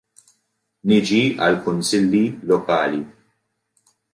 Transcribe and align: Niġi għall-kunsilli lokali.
Niġi 0.91 1.19
għall-kunsilli 1.43 2.23
lokali. 2.53 3.07